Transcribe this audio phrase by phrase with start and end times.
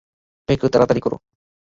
[0.49, 1.17] পেকো, তারাতাড়ি করো!